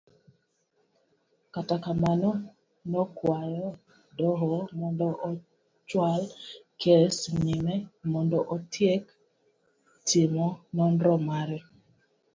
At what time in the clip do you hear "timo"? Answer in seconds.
10.07-10.47